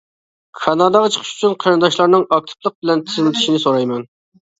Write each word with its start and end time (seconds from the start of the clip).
كاناداغا 0.59 1.09
چىقىش 1.15 1.33
ئۈچۈن 1.33 1.53
قېرىنداشلارنىڭ 1.63 2.25
ئاكتىپلىق 2.37 2.73
بىلەن 2.79 3.05
تىزىملىتىشىنى 3.11 3.61
سورايمەن. 3.67 4.09